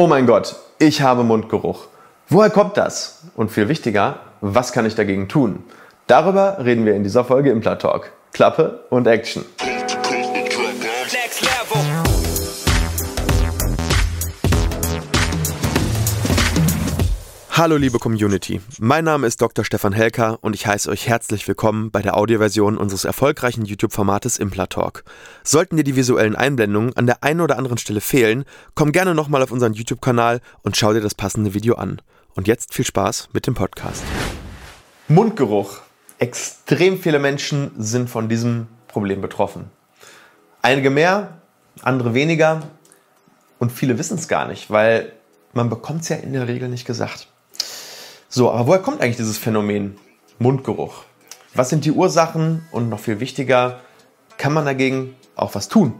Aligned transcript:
Oh 0.00 0.06
mein 0.06 0.26
Gott, 0.26 0.54
ich 0.78 1.02
habe 1.02 1.24
Mundgeruch. 1.24 1.88
Woher 2.28 2.50
kommt 2.50 2.76
das? 2.76 3.24
Und 3.34 3.50
viel 3.50 3.68
wichtiger, 3.68 4.20
was 4.40 4.70
kann 4.70 4.86
ich 4.86 4.94
dagegen 4.94 5.26
tun? 5.26 5.64
Darüber 6.06 6.64
reden 6.64 6.86
wir 6.86 6.94
in 6.94 7.02
dieser 7.02 7.24
Folge 7.24 7.50
im 7.50 7.62
Talk. 7.62 8.12
Klappe 8.32 8.84
und 8.90 9.08
Action. 9.08 9.44
Hallo 17.58 17.76
liebe 17.76 17.98
Community, 17.98 18.60
mein 18.78 19.02
Name 19.02 19.26
ist 19.26 19.42
Dr. 19.42 19.64
Stefan 19.64 19.92
Helker 19.92 20.38
und 20.42 20.54
ich 20.54 20.68
heiße 20.68 20.88
euch 20.88 21.08
herzlich 21.08 21.48
willkommen 21.48 21.90
bei 21.90 22.00
der 22.02 22.16
Audioversion 22.16 22.78
unseres 22.78 23.04
erfolgreichen 23.04 23.64
YouTube-Formates 23.64 24.38
Implatalk. 24.38 25.02
Sollten 25.42 25.76
dir 25.76 25.82
die 25.82 25.96
visuellen 25.96 26.36
Einblendungen 26.36 26.96
an 26.96 27.06
der 27.06 27.24
einen 27.24 27.40
oder 27.40 27.58
anderen 27.58 27.76
Stelle 27.76 28.00
fehlen, 28.00 28.44
komm 28.76 28.92
gerne 28.92 29.12
nochmal 29.12 29.42
auf 29.42 29.50
unseren 29.50 29.72
YouTube-Kanal 29.72 30.40
und 30.62 30.76
schau 30.76 30.92
dir 30.92 31.00
das 31.00 31.16
passende 31.16 31.52
Video 31.52 31.74
an. 31.74 32.00
Und 32.36 32.46
jetzt 32.46 32.74
viel 32.74 32.84
Spaß 32.84 33.30
mit 33.32 33.48
dem 33.48 33.54
Podcast. 33.54 34.04
Mundgeruch. 35.08 35.80
Extrem 36.20 36.96
viele 36.96 37.18
Menschen 37.18 37.72
sind 37.76 38.08
von 38.08 38.28
diesem 38.28 38.68
Problem 38.86 39.20
betroffen. 39.20 39.68
Einige 40.62 40.90
mehr, 40.90 41.38
andere 41.82 42.14
weniger 42.14 42.62
und 43.58 43.72
viele 43.72 43.98
wissen 43.98 44.16
es 44.16 44.28
gar 44.28 44.46
nicht, 44.46 44.70
weil 44.70 45.12
man 45.54 45.68
bekommt 45.68 46.02
es 46.02 46.08
ja 46.10 46.16
in 46.18 46.34
der 46.34 46.46
Regel 46.46 46.68
nicht 46.68 46.86
gesagt. 46.86 47.26
So, 48.30 48.50
aber 48.50 48.66
woher 48.66 48.80
kommt 48.80 49.00
eigentlich 49.00 49.16
dieses 49.16 49.38
Phänomen 49.38 49.96
Mundgeruch? 50.38 51.04
Was 51.54 51.70
sind 51.70 51.86
die 51.86 51.92
Ursachen 51.92 52.62
und 52.72 52.90
noch 52.90 53.00
viel 53.00 53.20
wichtiger, 53.20 53.80
kann 54.36 54.52
man 54.52 54.66
dagegen 54.66 55.14
auch 55.34 55.54
was 55.54 55.68
tun? 55.68 55.94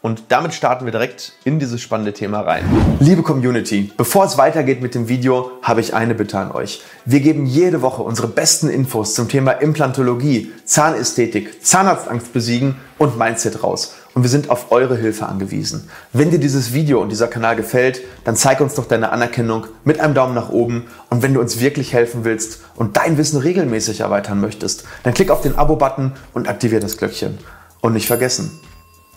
Und 0.00 0.22
damit 0.28 0.54
starten 0.54 0.86
wir 0.86 0.92
direkt 0.92 1.34
in 1.44 1.58
dieses 1.58 1.82
spannende 1.82 2.14
Thema 2.14 2.40
rein. 2.40 2.64
Liebe 3.00 3.22
Community, 3.22 3.92
bevor 3.98 4.24
es 4.24 4.38
weitergeht 4.38 4.80
mit 4.80 4.94
dem 4.94 5.08
Video, 5.08 5.50
habe 5.60 5.82
ich 5.82 5.92
eine 5.92 6.14
Bitte 6.14 6.38
an 6.38 6.52
euch. 6.52 6.80
Wir 7.04 7.20
geben 7.20 7.44
jede 7.44 7.82
Woche 7.82 8.02
unsere 8.02 8.28
besten 8.28 8.70
Infos 8.70 9.14
zum 9.14 9.28
Thema 9.28 9.50
Implantologie, 9.50 10.50
Zahnästhetik, 10.64 11.62
Zahnarztangst 11.62 12.32
besiegen 12.32 12.76
und 12.96 13.18
Mindset 13.18 13.62
raus. 13.62 13.94
Und 14.18 14.24
wir 14.24 14.30
sind 14.30 14.50
auf 14.50 14.72
eure 14.72 14.96
Hilfe 14.96 15.26
angewiesen. 15.26 15.88
Wenn 16.12 16.32
dir 16.32 16.40
dieses 16.40 16.72
Video 16.72 17.00
und 17.00 17.10
dieser 17.10 17.28
Kanal 17.28 17.54
gefällt, 17.54 18.00
dann 18.24 18.34
zeig 18.34 18.60
uns 18.60 18.74
doch 18.74 18.86
deine 18.86 19.12
Anerkennung 19.12 19.68
mit 19.84 20.00
einem 20.00 20.12
Daumen 20.12 20.34
nach 20.34 20.48
oben. 20.48 20.88
Und 21.08 21.22
wenn 21.22 21.34
du 21.34 21.40
uns 21.40 21.60
wirklich 21.60 21.92
helfen 21.92 22.24
willst 22.24 22.62
und 22.74 22.96
dein 22.96 23.16
Wissen 23.16 23.38
regelmäßig 23.38 24.00
erweitern 24.00 24.40
möchtest, 24.40 24.82
dann 25.04 25.14
klick 25.14 25.30
auf 25.30 25.40
den 25.40 25.54
Abo-Button 25.54 26.14
und 26.34 26.48
aktiviere 26.48 26.80
das 26.80 26.96
Glöckchen. 26.96 27.38
Und 27.80 27.92
nicht 27.92 28.08
vergessen, 28.08 28.50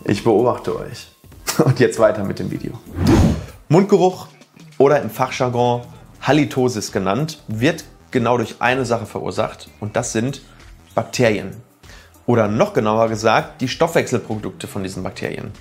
ich 0.06 0.24
beobachte 0.24 0.78
euch. 0.78 1.08
Und 1.66 1.80
jetzt 1.80 1.98
weiter 1.98 2.24
mit 2.24 2.38
dem 2.38 2.52
Video. 2.52 2.74
Mundgeruch 3.70 4.28
oder 4.78 5.02
im 5.02 5.10
Fachjargon 5.10 5.82
Halitosis 6.22 6.92
genannt, 6.92 7.42
wird 7.48 7.86
genau 8.12 8.38
durch 8.38 8.58
eine 8.60 8.86
Sache 8.86 9.08
verursacht 9.08 9.68
und 9.80 9.96
das 9.96 10.14
sind 10.14 10.44
Bakterien. 10.94 11.71
Oder 12.26 12.48
noch 12.48 12.74
genauer 12.74 13.10
gesagt, 13.10 13.62
die 13.62 13.68
Stoffwechselprodukte 13.68 14.68
von 14.68 14.84
diesen 14.84 15.04
Bakterien. 15.04 15.52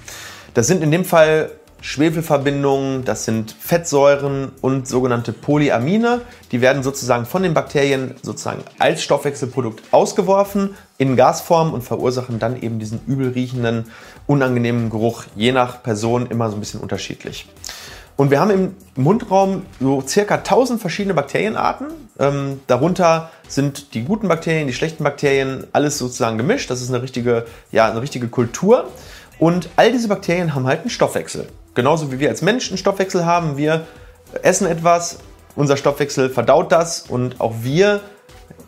Das 0.54 0.66
sind 0.66 0.82
in 0.82 0.90
dem 0.90 1.04
Fall 1.04 1.50
Schwefelverbindungen, 1.82 3.04
das 3.04 3.24
sind 3.24 3.56
Fettsäuren 3.58 4.52
und 4.60 4.86
sogenannte 4.86 5.32
Polyamine. 5.32 6.20
Die 6.52 6.60
werden 6.60 6.82
sozusagen 6.82 7.24
von 7.24 7.42
den 7.42 7.54
Bakterien 7.54 8.16
sozusagen 8.22 8.62
als 8.78 9.02
Stoffwechselprodukt 9.02 9.82
ausgeworfen 9.90 10.74
in 10.98 11.16
Gasform 11.16 11.72
und 11.72 11.82
verursachen 11.82 12.38
dann 12.38 12.60
eben 12.60 12.78
diesen 12.78 13.00
übel 13.06 13.30
riechenden, 13.30 13.86
unangenehmen 14.26 14.90
Geruch, 14.90 15.24
je 15.34 15.52
nach 15.52 15.82
Person 15.82 16.26
immer 16.26 16.50
so 16.50 16.56
ein 16.56 16.60
bisschen 16.60 16.80
unterschiedlich. 16.80 17.46
Und 18.20 18.30
wir 18.30 18.38
haben 18.38 18.50
im 18.50 18.74
Mundraum 18.96 19.62
so 19.80 20.02
circa 20.06 20.34
1000 20.34 20.78
verschiedene 20.78 21.14
Bakterienarten. 21.14 21.86
Ähm, 22.18 22.60
darunter 22.66 23.30
sind 23.48 23.94
die 23.94 24.04
guten 24.04 24.28
Bakterien, 24.28 24.66
die 24.66 24.74
schlechten 24.74 25.04
Bakterien, 25.04 25.66
alles 25.72 25.96
sozusagen 25.96 26.36
gemischt. 26.36 26.68
Das 26.68 26.82
ist 26.82 26.90
eine 26.90 27.00
richtige, 27.00 27.46
ja, 27.72 27.90
eine 27.90 28.02
richtige 28.02 28.28
Kultur. 28.28 28.90
Und 29.38 29.70
all 29.76 29.90
diese 29.90 30.08
Bakterien 30.08 30.54
haben 30.54 30.66
halt 30.66 30.80
einen 30.80 30.90
Stoffwechsel. 30.90 31.48
Genauso 31.72 32.12
wie 32.12 32.18
wir 32.18 32.28
als 32.28 32.42
Menschen 32.42 32.72
einen 32.72 32.78
Stoffwechsel 32.78 33.24
haben. 33.24 33.56
Wir 33.56 33.86
essen 34.42 34.66
etwas, 34.66 35.20
unser 35.56 35.78
Stoffwechsel 35.78 36.28
verdaut 36.28 36.72
das 36.72 37.00
und 37.00 37.40
auch 37.40 37.54
wir 37.62 38.02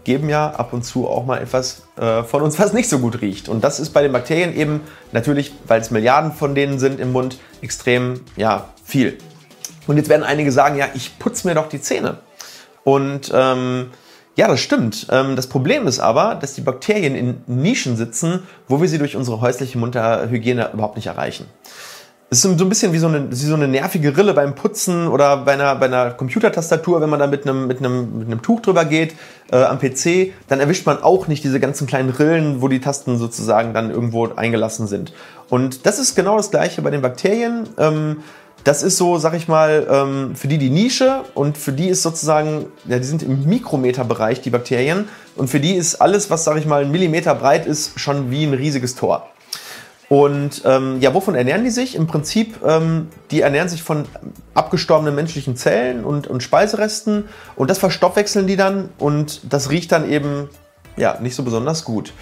geben 0.04 0.30
ja 0.30 0.48
ab 0.48 0.72
und 0.72 0.82
zu 0.82 1.06
auch 1.06 1.26
mal 1.26 1.42
etwas 1.42 1.82
äh, 1.98 2.22
von 2.22 2.40
uns, 2.40 2.58
was 2.58 2.72
nicht 2.72 2.88
so 2.88 3.00
gut 3.00 3.20
riecht. 3.20 3.50
Und 3.50 3.62
das 3.62 3.80
ist 3.80 3.90
bei 3.90 4.00
den 4.00 4.12
Bakterien 4.12 4.56
eben 4.56 4.80
natürlich, 5.12 5.52
weil 5.66 5.82
es 5.82 5.90
Milliarden 5.90 6.32
von 6.32 6.54
denen 6.54 6.78
sind 6.78 6.98
im 6.98 7.12
Mund, 7.12 7.38
extrem 7.60 8.22
ja, 8.36 8.70
viel. 8.82 9.18
Und 9.86 9.96
jetzt 9.96 10.08
werden 10.08 10.22
einige 10.22 10.52
sagen, 10.52 10.76
ja, 10.76 10.86
ich 10.94 11.18
putze 11.18 11.46
mir 11.46 11.54
doch 11.54 11.68
die 11.68 11.80
Zähne. 11.80 12.18
Und 12.84 13.30
ähm, 13.34 13.90
ja, 14.36 14.48
das 14.48 14.60
stimmt. 14.60 15.08
Ähm, 15.10 15.36
das 15.36 15.46
Problem 15.46 15.86
ist 15.86 16.00
aber, 16.00 16.36
dass 16.36 16.54
die 16.54 16.62
Bakterien 16.62 17.14
in 17.14 17.42
Nischen 17.46 17.96
sitzen, 17.96 18.44
wo 18.66 18.80
wir 18.80 18.88
sie 18.88 18.98
durch 18.98 19.16
unsere 19.16 19.40
häusliche 19.40 19.78
Mundhygiene 19.78 20.70
überhaupt 20.72 20.96
nicht 20.96 21.06
erreichen. 21.06 21.46
Es 22.30 22.42
ist 22.42 22.58
so 22.58 22.64
ein 22.64 22.68
bisschen 22.70 22.94
wie 22.94 22.98
so, 22.98 23.08
eine, 23.08 23.30
wie 23.30 23.34
so 23.34 23.54
eine 23.54 23.68
nervige 23.68 24.16
Rille 24.16 24.32
beim 24.32 24.54
Putzen 24.54 25.06
oder 25.06 25.36
bei 25.36 25.52
einer, 25.52 25.74
bei 25.76 25.84
einer 25.84 26.12
Computertastatur, 26.12 27.02
wenn 27.02 27.10
man 27.10 27.20
da 27.20 27.26
mit 27.26 27.46
einem, 27.46 27.66
mit 27.66 27.80
einem, 27.80 28.20
mit 28.20 28.26
einem 28.26 28.40
Tuch 28.40 28.60
drüber 28.60 28.86
geht 28.86 29.14
äh, 29.50 29.62
am 29.62 29.78
PC, 29.78 30.32
dann 30.48 30.58
erwischt 30.58 30.86
man 30.86 31.02
auch 31.02 31.28
nicht 31.28 31.44
diese 31.44 31.60
ganzen 31.60 31.86
kleinen 31.86 32.08
Rillen, 32.08 32.62
wo 32.62 32.68
die 32.68 32.80
Tasten 32.80 33.18
sozusagen 33.18 33.74
dann 33.74 33.90
irgendwo 33.90 34.28
eingelassen 34.28 34.86
sind. 34.86 35.12
Und 35.50 35.84
das 35.84 35.98
ist 35.98 36.14
genau 36.14 36.38
das 36.38 36.50
gleiche 36.50 36.80
bei 36.80 36.88
den 36.88 37.02
Bakterien. 37.02 37.68
Ähm, 37.76 38.22
das 38.64 38.82
ist 38.82 38.96
so, 38.96 39.18
sag 39.18 39.34
ich 39.34 39.48
mal, 39.48 39.86
ähm, 39.90 40.36
für 40.36 40.48
die 40.48 40.58
die 40.58 40.70
Nische 40.70 41.22
und 41.34 41.58
für 41.58 41.72
die 41.72 41.88
ist 41.88 42.02
sozusagen, 42.02 42.66
ja, 42.86 42.98
die 42.98 43.04
sind 43.04 43.22
im 43.22 43.44
Mikrometerbereich, 43.44 44.40
die 44.40 44.50
Bakterien. 44.50 45.08
Und 45.36 45.48
für 45.48 45.60
die 45.60 45.74
ist 45.74 45.96
alles, 45.96 46.30
was, 46.30 46.44
sag 46.44 46.56
ich 46.58 46.66
mal, 46.66 46.82
ein 46.82 46.90
Millimeter 46.90 47.34
breit 47.34 47.66
ist, 47.66 47.98
schon 47.98 48.30
wie 48.30 48.44
ein 48.44 48.54
riesiges 48.54 48.94
Tor. 48.94 49.28
Und 50.08 50.62
ähm, 50.66 51.00
ja, 51.00 51.14
wovon 51.14 51.34
ernähren 51.34 51.64
die 51.64 51.70
sich? 51.70 51.96
Im 51.96 52.06
Prinzip, 52.06 52.58
ähm, 52.66 53.08
die 53.30 53.40
ernähren 53.40 53.70
sich 53.70 53.82
von 53.82 54.04
abgestorbenen 54.52 55.14
menschlichen 55.14 55.56
Zellen 55.56 56.04
und, 56.04 56.26
und 56.26 56.42
Speiseresten 56.42 57.24
und 57.56 57.70
das 57.70 57.78
verstoffwechseln 57.78 58.46
die 58.46 58.56
dann 58.56 58.90
und 58.98 59.40
das 59.50 59.70
riecht 59.70 59.90
dann 59.90 60.08
eben 60.10 60.50
ja 60.98 61.18
nicht 61.20 61.34
so 61.34 61.42
besonders 61.42 61.86
gut. 61.86 62.12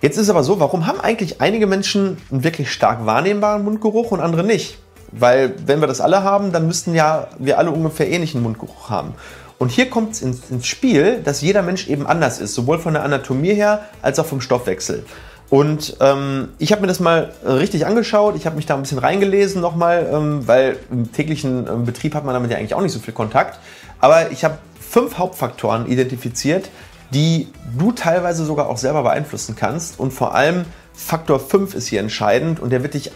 Jetzt 0.00 0.16
ist 0.16 0.30
aber 0.30 0.42
so, 0.42 0.58
warum 0.58 0.86
haben 0.86 1.00
eigentlich 1.00 1.40
einige 1.42 1.66
Menschen 1.66 2.16
einen 2.30 2.44
wirklich 2.44 2.72
stark 2.72 3.04
wahrnehmbaren 3.04 3.62
Mundgeruch 3.62 4.10
und 4.10 4.20
andere 4.20 4.42
nicht? 4.42 4.78
Weil 5.12 5.54
wenn 5.66 5.80
wir 5.80 5.86
das 5.86 6.00
alle 6.00 6.24
haben, 6.24 6.52
dann 6.52 6.66
müssten 6.66 6.94
ja 6.94 7.28
wir 7.38 7.58
alle 7.58 7.70
ungefähr 7.70 8.10
ähnlichen 8.10 8.42
Mundgeruch 8.42 8.90
haben. 8.90 9.14
Und 9.58 9.70
hier 9.70 9.90
kommt 9.90 10.12
es 10.14 10.22
ins, 10.22 10.50
ins, 10.50 10.66
Spiel, 10.66 11.20
dass 11.22 11.40
jeder 11.40 11.62
Mensch 11.62 11.86
eben 11.88 12.06
anders 12.06 12.40
ist, 12.40 12.54
sowohl 12.54 12.78
von 12.78 12.94
der 12.94 13.04
Anatomie 13.04 13.54
her 13.54 13.82
als 14.00 14.18
auch 14.18 14.26
vom 14.26 14.40
Stoffwechsel. 14.40 15.04
Und 15.50 15.98
ähm, 16.00 16.48
ich 16.58 16.72
habe 16.72 16.80
mir 16.80 16.88
das 16.88 16.98
mal 16.98 17.32
richtig 17.44 17.86
angeschaut, 17.86 18.34
ich 18.36 18.46
habe 18.46 18.56
mich 18.56 18.66
da 18.66 18.74
ein 18.74 18.82
bisschen 18.82 18.98
reingelesen 18.98 19.60
nochmal, 19.60 20.08
ähm, 20.10 20.48
weil 20.48 20.78
im 20.90 21.12
täglichen 21.12 21.68
ähm, 21.68 21.84
Betrieb 21.84 22.14
hat 22.14 22.24
man 22.24 22.34
damit 22.34 22.50
ja 22.50 22.56
eigentlich 22.56 22.74
auch 22.74 22.80
nicht 22.80 22.92
so 22.92 22.98
viel 22.98 23.14
Kontakt. 23.14 23.60
Aber 24.00 24.32
ich 24.32 24.44
habe 24.44 24.58
fünf 24.80 25.18
Hauptfaktoren 25.18 25.86
identifiziert, 25.86 26.70
die 27.12 27.48
du 27.78 27.92
teilweise 27.92 28.44
sogar 28.44 28.68
auch 28.68 28.78
selber 28.78 29.02
beeinflussen 29.02 29.54
kannst. 29.54 30.00
Und 30.00 30.12
vor 30.12 30.34
allem 30.34 30.64
Faktor 30.94 31.38
5 31.38 31.74
ist 31.74 31.86
hier 31.86 32.00
entscheidend 32.00 32.60
und 32.60 32.70
der 32.70 32.82
wird 32.82 32.94
dich 32.94 33.12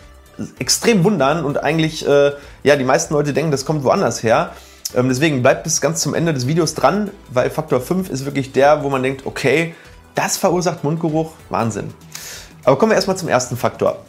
extrem 0.58 1.04
wundern 1.04 1.44
und 1.44 1.62
eigentlich, 1.62 2.06
äh, 2.06 2.32
ja, 2.62 2.76
die 2.76 2.84
meisten 2.84 3.14
Leute 3.14 3.32
denken, 3.32 3.50
das 3.50 3.64
kommt 3.64 3.84
woanders 3.84 4.22
her. 4.22 4.52
Ähm, 4.94 5.08
deswegen 5.08 5.42
bleibt 5.42 5.64
bis 5.64 5.80
ganz 5.80 6.00
zum 6.00 6.14
Ende 6.14 6.32
des 6.32 6.46
Videos 6.46 6.74
dran, 6.74 7.10
weil 7.30 7.50
Faktor 7.50 7.80
5 7.80 8.08
ist 8.10 8.24
wirklich 8.24 8.52
der, 8.52 8.82
wo 8.82 8.90
man 8.90 9.02
denkt, 9.02 9.26
okay, 9.26 9.74
das 10.14 10.36
verursacht 10.36 10.84
Mundgeruch, 10.84 11.32
Wahnsinn. 11.50 11.92
Aber 12.64 12.78
kommen 12.78 12.90
wir 12.90 12.96
erstmal 12.96 13.16
zum 13.16 13.28
ersten 13.28 13.56
Faktor. 13.56 14.04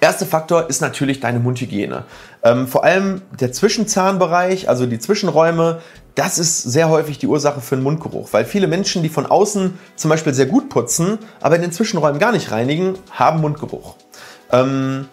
Erster 0.00 0.26
Faktor 0.26 0.68
ist 0.68 0.80
natürlich 0.80 1.20
deine 1.20 1.38
Mundhygiene. 1.38 2.04
Ähm, 2.42 2.66
vor 2.66 2.84
allem 2.84 3.22
der 3.38 3.52
Zwischenzahnbereich, 3.52 4.68
also 4.68 4.86
die 4.86 4.98
Zwischenräume, 4.98 5.80
das 6.14 6.38
ist 6.38 6.62
sehr 6.62 6.88
häufig 6.88 7.18
die 7.18 7.26
Ursache 7.26 7.60
für 7.60 7.74
einen 7.74 7.84
Mundgeruch, 7.84 8.32
weil 8.32 8.44
viele 8.44 8.66
Menschen, 8.66 9.02
die 9.02 9.08
von 9.08 9.26
außen 9.26 9.78
zum 9.96 10.08
Beispiel 10.08 10.32
sehr 10.32 10.46
gut 10.46 10.68
putzen, 10.68 11.18
aber 11.40 11.56
in 11.56 11.62
den 11.62 11.72
Zwischenräumen 11.72 12.18
gar 12.18 12.32
nicht 12.32 12.50
reinigen, 12.50 12.94
haben 13.10 13.40
Mundgeruch. 13.40 13.96
Ähm, 14.50 15.08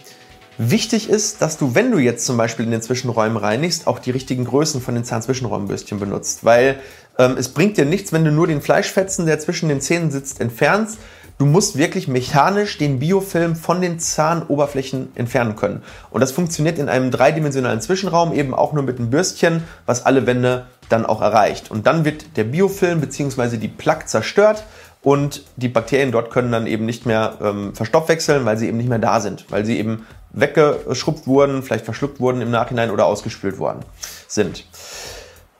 Wichtig 0.57 1.09
ist, 1.09 1.41
dass 1.41 1.57
du, 1.57 1.75
wenn 1.75 1.91
du 1.91 1.97
jetzt 1.97 2.25
zum 2.25 2.37
Beispiel 2.37 2.65
in 2.65 2.71
den 2.71 2.81
Zwischenräumen 2.81 3.37
reinigst, 3.37 3.87
auch 3.87 3.99
die 3.99 4.11
richtigen 4.11 4.45
Größen 4.45 4.81
von 4.81 4.95
den 4.95 5.03
Zahnzwischenräumbürstchen 5.03 5.99
benutzt. 5.99 6.43
Weil 6.43 6.79
ähm, 7.17 7.35
es 7.37 7.49
bringt 7.49 7.77
dir 7.77 7.85
nichts, 7.85 8.11
wenn 8.13 8.25
du 8.25 8.31
nur 8.31 8.47
den 8.47 8.61
Fleischfetzen, 8.61 9.25
der 9.25 9.39
zwischen 9.39 9.69
den 9.69 9.81
Zähnen 9.81 10.11
sitzt, 10.11 10.41
entfernst. 10.41 10.99
Du 11.37 11.45
musst 11.47 11.77
wirklich 11.77 12.07
mechanisch 12.07 12.77
den 12.77 12.99
Biofilm 12.99 13.55
von 13.55 13.81
den 13.81 13.97
Zahnoberflächen 13.97 15.09
entfernen 15.15 15.55
können. 15.55 15.81
Und 16.11 16.21
das 16.21 16.31
funktioniert 16.31 16.77
in 16.77 16.89
einem 16.89 17.09
dreidimensionalen 17.09 17.81
Zwischenraum 17.81 18.33
eben 18.33 18.53
auch 18.53 18.73
nur 18.73 18.83
mit 18.83 18.99
einem 18.99 19.09
Bürstchen, 19.09 19.63
was 19.87 20.05
alle 20.05 20.27
Wände 20.27 20.67
dann 20.89 21.05
auch 21.05 21.21
erreicht. 21.21 21.71
Und 21.71 21.87
dann 21.87 22.05
wird 22.05 22.37
der 22.37 22.43
Biofilm 22.43 23.01
bzw. 23.01 23.57
die 23.57 23.69
Plaque 23.69 24.05
zerstört 24.05 24.65
und 25.01 25.43
die 25.55 25.69
Bakterien 25.69 26.11
dort 26.11 26.29
können 26.29 26.51
dann 26.51 26.67
eben 26.67 26.85
nicht 26.85 27.07
mehr 27.07 27.37
ähm, 27.41 27.73
verstoffwechseln, 27.73 28.45
weil 28.45 28.57
sie 28.57 28.67
eben 28.67 28.77
nicht 28.77 28.89
mehr 28.89 28.99
da 28.99 29.19
sind, 29.19 29.45
weil 29.49 29.65
sie 29.65 29.79
eben 29.79 30.05
weggeschrubbt 30.33 31.27
wurden, 31.27 31.63
vielleicht 31.63 31.85
verschluckt 31.85 32.19
wurden 32.19 32.41
im 32.41 32.51
Nachhinein 32.51 32.91
oder 32.91 33.05
ausgespült 33.05 33.59
worden 33.59 33.81
sind. 34.27 34.65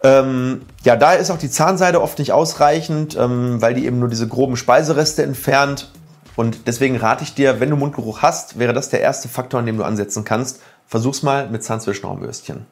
Ähm, 0.04 0.64
ja, 0.84 0.96
da 0.96 1.14
ist 1.14 1.30
auch 1.30 1.38
die 1.38 1.50
Zahnseide 1.50 2.02
oft 2.02 2.18
nicht 2.20 2.32
ausreichend, 2.32 3.16
ähm, 3.16 3.62
weil 3.62 3.74
die 3.74 3.86
eben 3.86 4.00
nur 4.00 4.10
diese 4.10 4.28
groben 4.28 4.58
Speisereste 4.58 5.24
entfernt. 5.24 5.92
Und 6.36 6.66
deswegen 6.66 6.96
rate 6.96 7.24
ich 7.24 7.36
dir, 7.36 7.60
wenn 7.60 7.70
du 7.70 7.76
Mundgeruch 7.76 8.22
hast, 8.22 8.58
wäre 8.58 8.74
das 8.74 8.90
der 8.90 9.02
erste 9.02 9.28
Faktor, 9.28 9.60
an 9.60 9.66
dem 9.66 9.78
du 9.78 9.84
ansetzen 9.84 10.24
kannst. 10.24 10.62
Versuch's 10.88 11.24
mal 11.24 11.48
mit 11.50 11.64
Zahnzwischenraumbürstchen. 11.64 12.66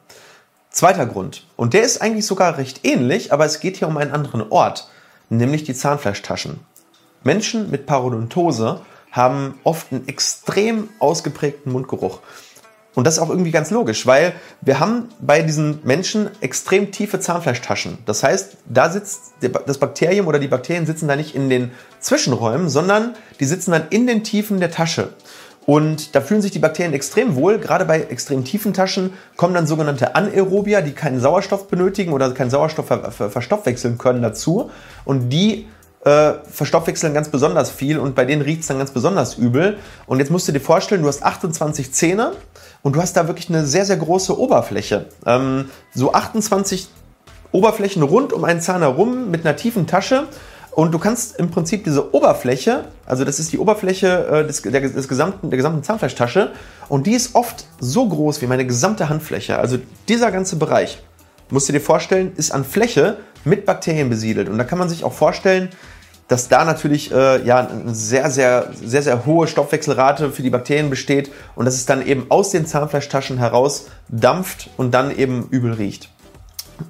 Zweiter 0.70 1.06
Grund. 1.06 1.46
Und 1.56 1.74
der 1.74 1.82
ist 1.82 2.00
eigentlich 2.00 2.26
sogar 2.26 2.58
recht 2.58 2.84
ähnlich, 2.84 3.32
aber 3.32 3.44
es 3.44 3.60
geht 3.60 3.76
hier 3.76 3.88
um 3.88 3.96
einen 3.96 4.12
anderen 4.12 4.50
Ort, 4.50 4.88
nämlich 5.28 5.64
die 5.64 5.74
Zahnfleischtaschen. 5.74 6.60
Menschen 7.22 7.70
mit 7.70 7.86
Parodontose 7.86 8.80
haben 9.12 9.58
oft 9.64 9.92
einen 9.92 10.06
extrem 10.08 10.88
ausgeprägten 10.98 11.72
Mundgeruch. 11.72 12.20
Und 12.94 13.06
das 13.06 13.14
ist 13.14 13.20
auch 13.20 13.30
irgendwie 13.30 13.52
ganz 13.52 13.70
logisch, 13.70 14.06
weil 14.06 14.32
wir 14.60 14.80
haben 14.80 15.08
bei 15.20 15.42
diesen 15.42 15.78
Menschen 15.84 16.28
extrem 16.40 16.90
tiefe 16.90 17.20
Zahnfleischtaschen. 17.20 17.98
Das 18.04 18.24
heißt, 18.24 18.56
da 18.68 18.90
sitzt 18.90 19.32
das 19.40 19.78
Bakterium 19.78 20.26
oder 20.26 20.40
die 20.40 20.48
Bakterien 20.48 20.86
sitzen 20.86 21.06
da 21.06 21.14
nicht 21.14 21.34
in 21.36 21.48
den 21.48 21.70
Zwischenräumen, 22.00 22.68
sondern 22.68 23.14
die 23.38 23.44
sitzen 23.44 23.70
dann 23.70 23.84
in 23.90 24.06
den 24.08 24.24
Tiefen 24.24 24.58
der 24.58 24.72
Tasche. 24.72 25.10
Und 25.66 26.16
da 26.16 26.20
fühlen 26.20 26.42
sich 26.42 26.50
die 26.50 26.58
Bakterien 26.58 26.92
extrem 26.92 27.36
wohl. 27.36 27.58
Gerade 27.58 27.84
bei 27.84 28.00
extrem 28.00 28.44
tiefen 28.44 28.72
Taschen 28.72 29.12
kommen 29.36 29.54
dann 29.54 29.68
sogenannte 29.68 30.16
Anaerobia, 30.16 30.80
die 30.80 30.92
keinen 30.92 31.20
Sauerstoff 31.20 31.68
benötigen 31.68 32.12
oder 32.12 32.32
keinen 32.32 32.50
Sauerstoff 32.50 32.88
ver 32.88 33.12
ver 33.12 33.30
verstoffwechseln 33.30 33.96
können 33.98 34.20
dazu. 34.20 34.70
Und 35.04 35.28
die 35.28 35.68
äh, 36.04 36.32
verstoffwechseln 36.50 37.12
ganz 37.12 37.28
besonders 37.28 37.70
viel 37.70 37.98
und 37.98 38.14
bei 38.14 38.24
denen 38.24 38.42
riecht 38.42 38.62
es 38.62 38.68
dann 38.68 38.78
ganz 38.78 38.90
besonders 38.90 39.34
übel. 39.34 39.78
Und 40.06 40.18
jetzt 40.18 40.30
musst 40.30 40.48
du 40.48 40.52
dir 40.52 40.60
vorstellen, 40.60 41.02
du 41.02 41.08
hast 41.08 41.22
28 41.22 41.92
Zähne 41.92 42.32
und 42.82 42.96
du 42.96 43.02
hast 43.02 43.16
da 43.16 43.26
wirklich 43.26 43.48
eine 43.50 43.66
sehr, 43.66 43.84
sehr 43.84 43.96
große 43.96 44.38
Oberfläche. 44.38 45.06
Ähm, 45.26 45.70
so 45.94 46.12
28 46.12 46.88
Oberflächen 47.52 48.02
rund 48.02 48.32
um 48.32 48.44
einen 48.44 48.60
Zahn 48.60 48.80
herum 48.80 49.30
mit 49.30 49.44
einer 49.44 49.56
tiefen 49.56 49.86
Tasche. 49.86 50.28
Und 50.72 50.92
du 50.92 50.98
kannst 51.00 51.36
im 51.36 51.50
Prinzip 51.50 51.82
diese 51.82 52.14
Oberfläche, 52.14 52.84
also 53.04 53.24
das 53.24 53.40
ist 53.40 53.52
die 53.52 53.58
Oberfläche 53.58 54.26
äh, 54.28 54.46
des, 54.46 54.62
der, 54.62 54.80
des 54.80 55.08
gesamten, 55.08 55.50
der 55.50 55.56
gesamten 55.56 55.82
Zahnfleischtasche, 55.82 56.52
und 56.88 57.08
die 57.08 57.12
ist 57.12 57.34
oft 57.34 57.66
so 57.80 58.08
groß 58.08 58.40
wie 58.40 58.46
meine 58.46 58.64
gesamte 58.64 59.08
Handfläche. 59.08 59.58
Also 59.58 59.78
dieser 60.08 60.30
ganze 60.30 60.56
Bereich, 60.56 61.02
musst 61.50 61.68
du 61.68 61.72
dir 61.72 61.80
vorstellen, 61.80 62.32
ist 62.36 62.52
an 62.52 62.64
Fläche 62.64 63.16
mit 63.44 63.66
Bakterien 63.66 64.08
besiedelt. 64.08 64.48
Und 64.48 64.58
da 64.58 64.64
kann 64.64 64.78
man 64.78 64.88
sich 64.88 65.04
auch 65.04 65.12
vorstellen, 65.12 65.70
dass 66.30 66.48
da 66.48 66.64
natürlich 66.64 67.10
äh, 67.12 67.44
ja, 67.44 67.66
eine 67.66 67.92
sehr, 67.92 68.30
sehr, 68.30 68.70
sehr, 68.72 69.02
sehr 69.02 69.26
hohe 69.26 69.48
Stoffwechselrate 69.48 70.30
für 70.30 70.42
die 70.42 70.50
Bakterien 70.50 70.88
besteht 70.88 71.32
und 71.56 71.64
dass 71.64 71.74
es 71.74 71.86
dann 71.86 72.06
eben 72.06 72.26
aus 72.28 72.50
den 72.50 72.66
Zahnfleischtaschen 72.66 73.38
heraus 73.38 73.86
dampft 74.08 74.70
und 74.76 74.92
dann 74.94 75.16
eben 75.16 75.48
übel 75.50 75.72
riecht. 75.72 76.08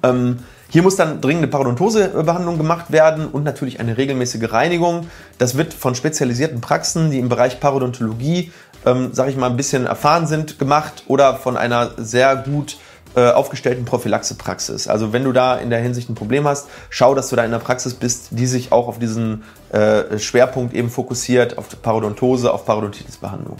Ähm, 0.03 0.39
hier 0.69 0.83
muss 0.83 0.95
dann 0.95 1.21
dringende 1.21 1.47
Parodontosebehandlung 1.47 2.57
gemacht 2.57 2.91
werden 2.91 3.27
und 3.27 3.43
natürlich 3.43 3.79
eine 3.79 3.97
regelmäßige 3.97 4.53
Reinigung. 4.53 5.07
Das 5.39 5.57
wird 5.57 5.73
von 5.73 5.95
spezialisierten 5.95 6.61
Praxen, 6.61 7.09
die 7.09 7.17
im 7.17 7.27
Bereich 7.27 7.59
Parodontologie, 7.59 8.51
ähm, 8.85 9.09
sage 9.11 9.31
ich 9.31 9.37
mal, 9.37 9.49
ein 9.49 9.57
bisschen 9.57 9.87
erfahren 9.87 10.27
sind, 10.27 10.59
gemacht 10.59 11.03
oder 11.07 11.35
von 11.35 11.57
einer 11.57 11.91
sehr 11.97 12.35
gut 12.35 12.77
aufgestellten 13.19 13.85
Prophylaxepraxis. 13.85 14.87
Also 14.87 15.13
wenn 15.13 15.23
du 15.23 15.31
da 15.31 15.57
in 15.57 15.69
der 15.69 15.79
Hinsicht 15.79 16.09
ein 16.09 16.15
Problem 16.15 16.47
hast, 16.47 16.67
schau, 16.89 17.15
dass 17.15 17.29
du 17.29 17.35
da 17.35 17.43
in 17.43 17.51
der 17.51 17.59
Praxis 17.59 17.93
bist, 17.93 18.29
die 18.31 18.47
sich 18.47 18.71
auch 18.71 18.87
auf 18.87 18.99
diesen 18.99 19.43
äh, 19.71 20.17
Schwerpunkt 20.17 20.73
eben 20.73 20.89
fokussiert, 20.89 21.57
auf 21.57 21.67
Parodontose, 21.81 22.53
auf 22.53 22.65
Parodontitis-Behandlung. 22.65 23.57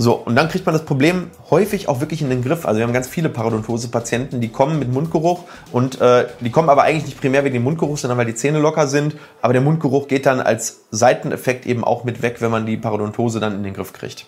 So, 0.00 0.14
und 0.14 0.36
dann 0.36 0.48
kriegt 0.48 0.64
man 0.64 0.74
das 0.74 0.84
Problem 0.84 1.28
häufig 1.50 1.88
auch 1.88 2.00
wirklich 2.00 2.22
in 2.22 2.30
den 2.30 2.44
Griff. 2.44 2.66
Also 2.66 2.78
wir 2.78 2.86
haben 2.86 2.92
ganz 2.92 3.08
viele 3.08 3.28
Parodontose-Patienten, 3.28 4.40
die 4.40 4.48
kommen 4.48 4.78
mit 4.78 4.92
Mundgeruch 4.92 5.44
und 5.72 6.00
äh, 6.00 6.26
die 6.40 6.50
kommen 6.50 6.68
aber 6.68 6.84
eigentlich 6.84 7.06
nicht 7.06 7.20
primär 7.20 7.42
wegen 7.42 7.54
dem 7.54 7.64
Mundgeruch, 7.64 7.98
sondern 7.98 8.16
weil 8.16 8.26
die 8.26 8.36
Zähne 8.36 8.60
locker 8.60 8.86
sind. 8.86 9.16
Aber 9.42 9.52
der 9.52 9.62
Mundgeruch 9.62 10.06
geht 10.06 10.24
dann 10.26 10.40
als 10.40 10.82
Seiteneffekt 10.92 11.66
eben 11.66 11.82
auch 11.82 12.04
mit 12.04 12.22
weg, 12.22 12.36
wenn 12.40 12.52
man 12.52 12.64
die 12.64 12.76
Parodontose 12.76 13.40
dann 13.40 13.54
in 13.54 13.64
den 13.64 13.74
Griff 13.74 13.92
kriegt. 13.92 14.26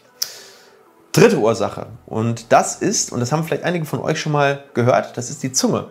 Dritte 1.13 1.39
Ursache. 1.39 1.87
Und 2.07 2.53
das 2.53 2.77
ist, 2.77 3.13
und 3.13 3.21
das 3.21 3.33
haben 3.33 3.45
vielleicht 3.45 3.65
einige 3.65 3.85
von 3.85 4.01
euch 4.01 4.21
schon 4.21 4.33
mal 4.33 4.65
gehört, 4.75 5.17
das 5.17 5.31
ist 5.31 5.43
die 5.43 5.53
Zunge. 5.53 5.87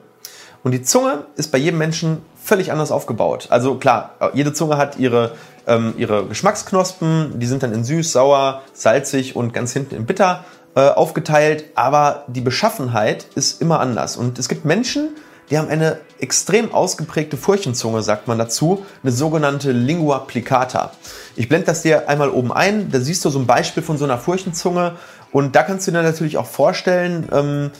Und 0.64 0.72
die 0.72 0.82
Zunge 0.82 1.26
ist 1.36 1.52
bei 1.52 1.58
jedem 1.58 1.78
Menschen 1.78 2.22
völlig 2.42 2.72
anders 2.72 2.92
aufgebaut. 2.92 3.48
Also 3.50 3.76
klar, 3.76 4.16
jede 4.34 4.54
Zunge 4.54 4.78
hat 4.78 4.98
ihre, 4.98 5.34
ähm, 5.68 5.94
ihre 5.98 6.26
Geschmacksknospen, 6.26 7.40
die 7.40 7.46
sind 7.46 7.64
dann 7.64 7.74
in 7.74 7.84
süß, 7.84 8.12
sauer, 8.12 8.62
salzig 8.74 9.36
und 9.36 9.54
ganz 9.54 9.74
hinten 9.74 9.96
in 9.96 10.06
bitter 10.06 10.46
äh, 10.76 10.82
aufgeteilt, 10.82 11.66
aber 11.76 12.24
die 12.28 12.42
Beschaffenheit 12.42 13.28
ist 13.36 13.62
immer 13.62 13.80
anders. 13.80 14.18
Und 14.18 14.40
es 14.40 14.50
gibt 14.50 14.66
Menschen, 14.66 15.10
die 15.50 15.58
haben 15.58 15.70
eine 15.70 15.98
extrem 16.20 16.74
ausgeprägte 16.74 17.38
Furchenzunge, 17.38 18.02
sagt 18.02 18.28
man 18.28 18.38
dazu, 18.38 18.86
eine 19.04 19.12
sogenannte 19.12 19.72
Lingua 19.72 20.20
plicata. 20.20 20.92
Ich 21.36 21.50
blende 21.50 21.68
das 21.68 21.82
dir 21.82 22.10
einmal 22.10 22.30
oben 22.30 22.52
ein, 22.52 22.92
da 22.92 23.00
siehst 23.00 23.26
du 23.26 23.30
so 23.30 23.40
ein 23.40 23.48
Beispiel 23.48 23.84
von 23.84 23.98
so 23.98 24.06
einer 24.06 24.18
Furchenzunge 24.18 24.96
und 25.32 25.56
da 25.56 25.64
kannst 25.64 25.88
du 25.88 25.92
dir 25.92 26.04
natürlich 26.04 26.38
auch 26.38 26.46
vorstellen, 26.46 27.28
ähm, 27.32 27.72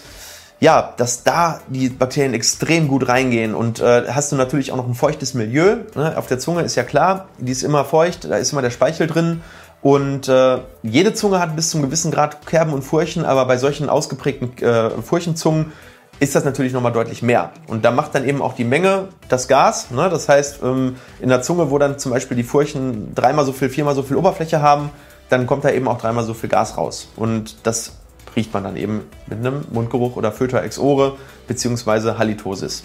ja, 0.62 0.94
dass 0.98 1.24
da 1.24 1.62
die 1.68 1.90
Bakterien 1.90 2.34
extrem 2.34 2.88
gut 2.88 3.08
reingehen 3.08 3.56
und 3.56 3.80
äh, 3.80 4.08
hast 4.10 4.32
du 4.32 4.36
natürlich 4.36 4.72
auch 4.72 4.78
noch 4.78 4.88
ein 4.88 4.96
feuchtes 4.96 5.34
Milieu. 5.34 5.78
Ne? 5.96 6.18
Auf 6.18 6.28
der 6.28 6.40
Zunge 6.40 6.64
ist 6.64 6.76
ja 6.76 6.84
klar, 6.84 7.30
die 7.38 7.52
ist 7.52 7.64
immer 7.64 7.86
feucht, 7.86 8.26
da 8.30 8.38
ist 8.38 8.52
immer 8.52 8.62
der 8.62 8.72
Speichel 8.72 9.08
drin 9.08 9.42
und 9.82 10.28
äh, 10.28 10.58
jede 10.84 11.14
Zunge 11.14 11.40
hat 11.40 11.56
bis 11.56 11.70
zum 11.70 11.82
gewissen 11.82 12.12
Grad 12.12 12.46
Kerben 12.46 12.74
und 12.74 12.82
Furchen, 12.82 13.24
aber 13.24 13.46
bei 13.46 13.58
solchen 13.58 13.90
ausgeprägten 13.90 14.58
äh, 14.58 14.90
Furchenzungen 15.02 15.72
ist 16.20 16.36
das 16.36 16.44
natürlich 16.44 16.74
nochmal 16.74 16.92
deutlich 16.92 17.22
mehr. 17.22 17.52
Und 17.68 17.86
da 17.86 17.92
macht 17.92 18.14
dann 18.16 18.28
eben 18.28 18.42
auch 18.42 18.54
die 18.54 18.66
Menge 18.66 19.08
das 19.30 19.48
Gas. 19.48 19.92
Ne? 19.92 20.10
Das 20.10 20.28
heißt, 20.28 20.60
ähm, 20.64 20.96
in 21.22 21.30
der 21.30 21.42
Zunge, 21.42 21.72
wo 21.72 21.78
dann 21.78 21.98
zum 21.98 22.12
Beispiel 22.12 22.36
die 22.36 22.44
Furchen 22.44 23.16
dreimal 23.16 23.46
so 23.46 23.54
viel, 23.54 23.70
viermal 23.70 23.96
so 23.96 24.04
viel 24.04 24.18
Oberfläche 24.18 24.62
haben, 24.62 24.90
dann 25.30 25.48
kommt 25.48 25.64
da 25.64 25.70
eben 25.70 25.88
auch 25.88 25.98
dreimal 25.98 26.26
so 26.26 26.34
viel 26.34 26.50
Gas 26.50 26.78
raus. 26.78 27.10
Und 27.16 27.58
das 27.64 27.94
riecht 28.36 28.54
man 28.54 28.64
dann 28.64 28.76
eben 28.76 29.02
mit 29.28 29.40
einem 29.40 29.66
Mundgeruch 29.72 30.16
oder 30.16 30.32
Föter 30.32 30.64
ex 30.64 30.80
beziehungsweise 31.48 32.18
Halitosis. 32.18 32.84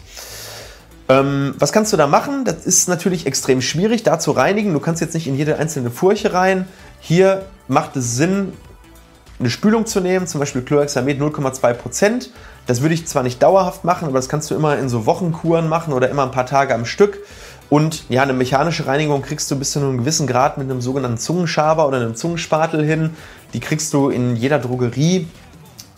Ähm, 1.08 1.54
was 1.58 1.72
kannst 1.72 1.92
du 1.92 1.96
da 1.96 2.06
machen? 2.06 2.44
Das 2.44 2.64
ist 2.64 2.88
natürlich 2.88 3.26
extrem 3.26 3.60
schwierig, 3.60 4.04
da 4.04 4.18
zu 4.18 4.30
reinigen. 4.30 4.72
Du 4.72 4.80
kannst 4.80 5.00
jetzt 5.00 5.14
nicht 5.14 5.26
in 5.26 5.36
jede 5.36 5.58
einzelne 5.58 5.90
Furche 5.90 6.32
rein. 6.32 6.66
Hier 7.00 7.44
macht 7.68 7.96
es 7.96 8.16
Sinn, 8.16 8.54
eine 9.38 9.50
Spülung 9.50 9.86
zu 9.86 10.00
nehmen, 10.00 10.26
zum 10.26 10.40
Beispiel 10.40 10.62
Chlorhexamid 10.62 11.20
0,2%. 11.20 12.28
Das 12.66 12.80
würde 12.80 12.94
ich 12.94 13.06
zwar 13.06 13.22
nicht 13.22 13.42
dauerhaft 13.42 13.84
machen, 13.84 14.06
aber 14.06 14.18
das 14.18 14.28
kannst 14.28 14.50
du 14.50 14.54
immer 14.54 14.78
in 14.78 14.88
so 14.88 15.06
Wochenkuren 15.06 15.68
machen 15.68 15.92
oder 15.92 16.08
immer 16.08 16.22
ein 16.22 16.30
paar 16.30 16.46
Tage 16.46 16.74
am 16.74 16.86
Stück. 16.86 17.18
Und 17.70 18.04
ja, 18.08 18.22
eine 18.22 18.32
mechanische 18.32 18.86
Reinigung 18.86 19.22
kriegst 19.22 19.50
du 19.50 19.58
bis 19.58 19.72
zu 19.72 19.80
einem 19.80 19.98
gewissen 19.98 20.26
Grad 20.26 20.58
mit 20.58 20.70
einem 20.70 20.80
sogenannten 20.80 21.18
Zungenschaber 21.18 21.86
oder 21.88 21.96
einem 21.96 22.14
Zungenspatel 22.14 22.84
hin. 22.84 23.10
Die 23.52 23.60
kriegst 23.60 23.92
du 23.92 24.10
in 24.10 24.36
jeder 24.36 24.58
Drogerie. 24.58 25.28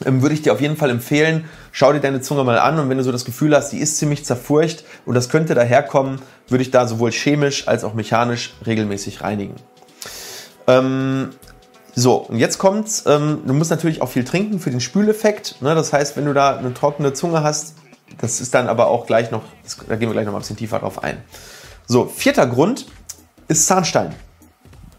Ähm, 0.04 0.22
würde 0.22 0.34
ich 0.34 0.42
dir 0.42 0.52
auf 0.52 0.60
jeden 0.60 0.76
Fall 0.76 0.90
empfehlen, 0.90 1.46
schau 1.72 1.92
dir 1.92 2.00
deine 2.00 2.20
Zunge 2.20 2.44
mal 2.44 2.58
an 2.58 2.78
und 2.78 2.90
wenn 2.90 2.98
du 2.98 3.04
so 3.04 3.12
das 3.12 3.24
Gefühl 3.24 3.56
hast, 3.56 3.70
die 3.70 3.78
ist 3.78 3.96
ziemlich 3.96 4.26
zerfurcht 4.26 4.84
und 5.06 5.14
das 5.14 5.30
könnte 5.30 5.54
daherkommen, 5.54 6.20
würde 6.48 6.60
ich 6.60 6.70
da 6.70 6.86
sowohl 6.86 7.12
chemisch 7.12 7.66
als 7.66 7.82
auch 7.82 7.94
mechanisch 7.94 8.54
regelmäßig 8.66 9.22
reinigen. 9.22 9.54
Ähm, 10.66 11.30
so, 11.98 12.16
und 12.16 12.38
jetzt 12.38 12.58
kommt's. 12.58 13.04
Ähm, 13.06 13.40
du 13.46 13.54
musst 13.54 13.70
natürlich 13.70 14.02
auch 14.02 14.10
viel 14.10 14.24
trinken 14.24 14.60
für 14.60 14.70
den 14.70 14.80
Spüleffekt. 14.80 15.62
Ne? 15.62 15.74
Das 15.74 15.94
heißt, 15.94 16.14
wenn 16.18 16.26
du 16.26 16.34
da 16.34 16.54
eine 16.54 16.74
trockene 16.74 17.14
Zunge 17.14 17.42
hast, 17.42 17.74
das 18.18 18.42
ist 18.42 18.54
dann 18.54 18.68
aber 18.68 18.88
auch 18.88 19.06
gleich 19.06 19.30
noch, 19.30 19.42
das, 19.64 19.78
da 19.88 19.96
gehen 19.96 20.10
wir 20.10 20.12
gleich 20.12 20.26
noch 20.26 20.32
mal 20.32 20.38
ein 20.38 20.42
bisschen 20.42 20.58
tiefer 20.58 20.78
drauf 20.78 21.02
ein. 21.02 21.24
So, 21.86 22.04
vierter 22.04 22.46
Grund 22.46 22.86
ist 23.48 23.66
Zahnstein. 23.66 24.14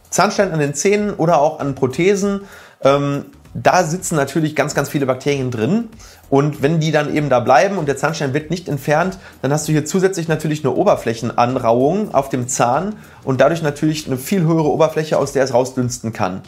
Zahnstein 0.09 0.51
an 0.51 0.59
den 0.59 0.73
Zähnen 0.73 1.13
oder 1.13 1.39
auch 1.39 1.59
an 1.59 1.75
Prothesen. 1.75 2.41
Ähm, 2.81 3.25
da 3.63 3.83
sitzen 3.83 4.15
natürlich 4.15 4.55
ganz, 4.55 4.75
ganz 4.75 4.87
viele 4.87 5.07
Bakterien 5.07 5.49
drin. 5.49 5.89
Und 6.29 6.61
wenn 6.61 6.79
die 6.79 6.91
dann 6.91 7.13
eben 7.15 7.29
da 7.29 7.39
bleiben 7.39 7.77
und 7.77 7.87
der 7.87 7.97
Zahnstein 7.97 8.33
wird 8.33 8.51
nicht 8.51 8.69
entfernt, 8.69 9.17
dann 9.41 9.51
hast 9.51 9.67
du 9.67 9.71
hier 9.71 9.85
zusätzlich 9.85 10.27
natürlich 10.27 10.63
eine 10.63 10.73
Oberflächenanrauung 10.73 12.13
auf 12.13 12.29
dem 12.29 12.47
Zahn 12.47 12.95
und 13.23 13.41
dadurch 13.41 13.63
natürlich 13.63 14.05
eine 14.07 14.17
viel 14.17 14.41
höhere 14.41 14.69
Oberfläche, 14.69 15.17
aus 15.17 15.31
der 15.31 15.43
es 15.43 15.53
rausdünsten 15.53 16.13
kann. 16.13 16.41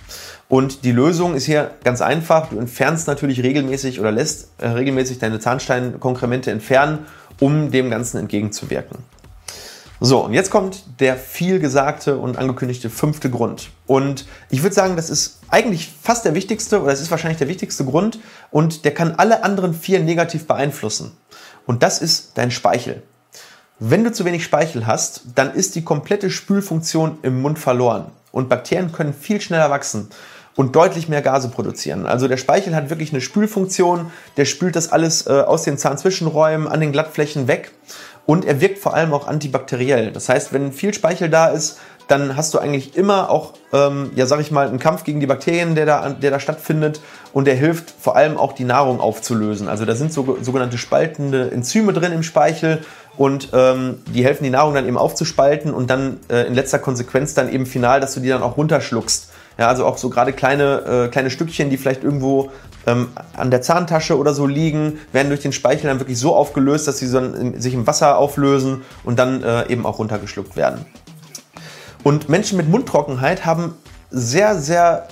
Und 0.50 0.84
die 0.84 0.92
Lösung 0.92 1.34
ist 1.34 1.46
hier 1.46 1.72
ganz 1.84 2.02
einfach. 2.02 2.50
Du 2.50 2.60
entfernst 2.60 3.08
natürlich 3.08 3.42
regelmäßig 3.42 4.00
oder 4.00 4.12
lässt 4.12 4.50
äh, 4.60 4.68
regelmäßig 4.68 5.18
deine 5.18 5.40
Zahnsteinkonkremente 5.40 6.52
entfernen, 6.52 7.00
um 7.40 7.72
dem 7.72 7.90
Ganzen 7.90 8.18
entgegenzuwirken. 8.18 8.98
So, 10.02 10.24
und 10.24 10.34
jetzt 10.34 10.50
kommt 10.50 10.84
der 11.02 11.18
vielgesagte 11.18 12.18
und 12.18 12.38
angekündigte 12.38 12.90
fünfte 12.90 13.30
Grund. 13.30 13.70
Und 13.86 14.26
ich 14.50 14.64
würde 14.64 14.74
sagen, 14.74 14.96
das 14.96 15.10
ist 15.10 15.40
eigentlich 15.50 15.92
fast 16.02 16.24
der 16.24 16.36
wichtigste 16.36 16.82
oder 16.82 16.94
es 16.94 17.02
ist 17.02 17.12
wahrscheinlich 17.12 17.40
der 17.40 17.50
wichtigste 17.50 17.84
Grund 17.84 18.20
und 18.50 18.86
der 18.86 18.94
kann 18.94 19.16
alle 19.16 19.44
anderen 19.44 19.74
vier 19.74 20.00
negativ 20.00 20.48
beeinflussen. 20.48 21.18
Und 21.66 21.84
das 21.84 22.02
ist 22.02 22.32
dein 22.36 22.50
Speichel. 22.50 23.04
Wenn 23.80 24.06
du 24.06 24.14
zu 24.14 24.24
wenig 24.24 24.46
Speichel 24.46 24.88
hast, 24.88 25.24
dann 25.36 25.54
ist 25.54 25.76
die 25.76 25.84
komplette 25.84 26.30
Spülfunktion 26.30 27.18
im 27.22 27.42
Mund 27.42 27.60
verloren 27.60 28.06
und 28.32 28.48
Bakterien 28.48 28.94
können 28.94 29.14
viel 29.14 29.42
schneller 29.42 29.70
wachsen. 29.70 30.10
und 30.56 30.76
deutlich 30.76 31.08
mehr 31.08 31.22
Gase 31.22 31.48
produzieren. 31.48 32.06
Also 32.06 32.28
der 32.28 32.36
Speichel 32.36 32.76
hat 32.76 32.90
wirklich 32.90 33.14
eine 33.14 33.22
Spülfunktion, 33.22 34.12
der 34.36 34.44
spült 34.44 34.76
das 34.76 34.92
alles 34.92 35.26
äh, 35.26 35.30
aus 35.30 35.64
den 35.64 35.78
Zahnzwischenräumen 35.78 36.68
an 36.68 36.82
den 36.82 36.92
Glattflächen 36.92 37.48
weg 37.48 37.72
und 38.30 38.46
er 38.46 38.62
wirkt 38.62 38.78
vor 38.78 38.94
allem 38.94 39.12
auch 39.12 39.28
antibakteriell. 39.28 40.12
Das 40.12 40.30
heißt, 40.30 40.54
wenn 40.54 40.72
viel 40.72 40.94
Speichel 40.94 41.32
da 41.32 41.48
ist, 41.48 41.80
dann 42.08 42.36
hast 42.36 42.54
du 42.54 42.60
eigentlich 42.60 42.96
immer 42.96 43.32
auch, 43.32 43.54
ähm, 43.74 44.12
ja 44.14 44.28
sag 44.28 44.40
ich 44.40 44.52
mal, 44.52 44.68
einen 44.68 44.78
Kampf 44.78 45.04
gegen 45.04 45.20
die 45.20 45.26
Bakterien, 45.26 45.74
der 45.74 45.88
da, 45.88 46.10
der 46.12 46.30
da 46.30 46.40
stattfindet 46.40 47.02
und 47.34 47.46
der 47.46 47.56
hilft 47.56 47.92
vor 48.00 48.16
allem 48.16 48.38
auch 48.38 48.54
die 48.54 48.66
Nahrung 48.66 49.00
aufzulösen. 49.00 49.68
Also 49.68 49.84
da 49.84 49.96
sind 49.96 50.14
so, 50.14 50.38
sogenannte 50.44 50.78
spaltende 50.78 51.50
Enzyme 51.50 51.92
drin 51.92 52.12
im 52.12 52.22
Speichel 52.22 52.86
und 53.18 53.50
ähm, 53.54 54.04
die 54.06 54.24
helfen 54.24 54.44
die 54.44 54.52
Nahrung 54.52 54.76
dann 54.76 54.88
eben 54.88 55.00
aufzuspalten 55.00 55.74
und 55.74 55.90
dann 55.90 56.20
äh, 56.30 56.46
in 56.46 56.54
letzter 56.54 56.78
Konsequenz 56.78 57.34
dann 57.34 57.52
eben 57.52 57.66
final, 57.66 58.00
dass 58.00 58.14
du 58.14 58.20
die 58.20 58.30
dann 58.30 58.44
auch 58.44 58.58
runterschluckst. 58.58 59.32
Ja, 59.60 59.68
also 59.68 59.86
auch 59.86 59.98
so 59.98 60.10
gerade 60.10 60.32
kleine, 60.32 61.06
äh, 61.06 61.08
kleine 61.10 61.30
Stückchen, 61.30 61.70
die 61.70 61.76
vielleicht 61.76 62.02
irgendwo 62.02 62.50
ähm, 62.88 63.10
an 63.36 63.52
der 63.52 63.62
Zahntasche 63.62 64.18
oder 64.18 64.34
so 64.34 64.48
liegen, 64.48 65.00
werden 65.12 65.28
durch 65.28 65.42
den 65.42 65.52
Speichel 65.52 65.90
dann 65.90 66.00
wirklich 66.00 66.18
so 66.18 66.34
aufgelöst, 66.34 66.88
dass 66.88 67.00
sie 67.00 67.08
so 67.08 67.20
in, 67.20 67.60
sich 67.60 67.74
im 67.74 67.86
Wasser 67.86 68.18
auflösen 68.18 68.84
und 69.04 69.20
dann 69.20 69.44
äh, 69.44 69.68
eben 69.68 69.86
auch 69.86 70.00
runtergeschluckt 70.00 70.56
werden. 70.56 70.86
Und 72.04 72.30
Menschen 72.30 72.56
mit 72.56 72.70
Mundtrockenheit 72.70 73.46
haben 73.46 73.74
sehr, 74.10 74.56
sehr 74.56 75.10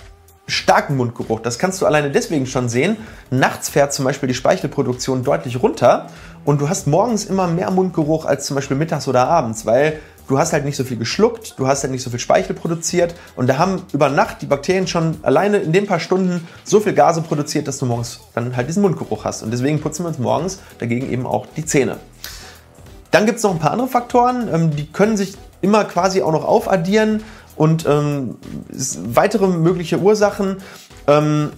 starken 0.48 0.96
Mundgeruch. 0.96 1.42
Das 1.42 1.60
kannst 1.60 1.82
du 1.82 1.86
alleine 1.86 2.10
deswegen 2.10 2.46
schon 2.46 2.70
sehen. 2.70 2.96
Nachts 3.30 3.68
fährt 3.68 3.92
zum 3.92 4.06
Beispiel 4.06 4.28
die 4.28 4.34
Speichelproduktion 4.34 5.26
deutlich 5.26 5.62
runter 5.62 6.08
und 6.46 6.62
du 6.62 6.70
hast 6.70 6.88
morgens 6.88 7.26
immer 7.26 7.48
mehr 7.48 7.70
Mundgeruch 7.70 8.24
als 8.24 8.46
zum 8.46 8.56
Beispiel 8.56 8.78
mittags 8.78 9.10
oder 9.10 9.28
abends, 9.28 9.66
weil 9.66 10.00
du 10.28 10.38
hast 10.38 10.54
halt 10.54 10.66
nicht 10.66 10.76
so 10.76 10.84
viel 10.84 10.98
geschluckt, 10.98 11.56
du 11.58 11.68
hast 11.68 11.84
halt 11.84 11.92
nicht 11.92 12.04
so 12.04 12.10
viel 12.10 12.20
Speichel 12.20 12.56
produziert 12.56 13.16
und 13.36 13.48
da 13.48 13.58
haben 13.58 13.82
über 13.94 14.10
Nacht 14.10 14.42
die 14.42 14.46
Bakterien 14.46 14.88
schon 14.88 15.18
alleine 15.24 15.58
in 15.58 15.72
den 15.72 15.88
paar 15.88 16.00
Stunden 16.00 16.48
so 16.64 16.80
viel 16.80 16.94
Gase 16.94 17.22
produziert, 17.22 17.68
dass 17.68 17.78
du 17.78 17.86
morgens 17.86 18.20
dann 18.34 18.56
halt 18.56 18.68
diesen 18.68 18.82
Mundgeruch 18.82 19.26
hast. 19.26 19.44
Und 19.44 19.52
deswegen 19.52 19.80
putzen 19.80 20.04
wir 20.04 20.10
uns 20.10 20.20
morgens 20.20 20.60
dagegen 20.80 21.10
eben 21.10 21.26
auch 21.26 21.46
die 21.56 21.66
Zähne. 21.66 21.98
Dann 23.12 23.26
gibt 23.26 23.38
es 23.38 23.44
noch 23.44 23.52
ein 23.52 23.60
paar 23.60 23.72
andere 23.72 23.88
Faktoren, 23.88 24.50
ähm, 24.54 24.76
die 24.76 24.92
können 24.92 25.18
sich 25.18 25.36
immer 25.62 25.86
quasi 25.86 26.22
auch 26.22 26.32
noch 26.32 26.46
aufaddieren 26.46 27.24
und 27.56 27.86
ähm, 27.88 28.36
weitere 29.06 29.48
mögliche 29.48 30.00
Ursachen. 30.00 30.58
Ähm, 31.08 31.52